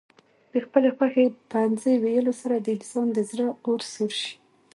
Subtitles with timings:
[0.51, 4.33] د خپلې خوښې په پوهنځي ويلو سره د انسان د زړه اور سوړ شي.